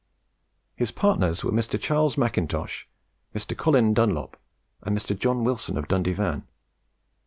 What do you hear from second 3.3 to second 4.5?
Mr. Colin Dunlop,